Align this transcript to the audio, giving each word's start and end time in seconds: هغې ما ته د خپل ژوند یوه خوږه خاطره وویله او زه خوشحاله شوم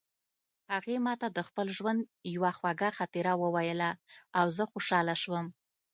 هغې 0.73 0.95
ما 1.05 1.13
ته 1.21 1.27
د 1.31 1.39
خپل 1.47 1.67
ژوند 1.77 1.99
یوه 2.35 2.51
خوږه 2.57 2.89
خاطره 2.97 3.33
وویله 3.43 3.89
او 4.39 4.45
زه 4.55 4.63
خوشحاله 4.71 5.15
شوم 5.23 5.45